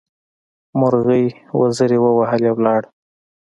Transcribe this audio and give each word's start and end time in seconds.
مرغۍ 0.79 1.25
وزرې 1.59 1.97
ووهلې؛ 2.03 2.49
ولاړه. 2.53 2.89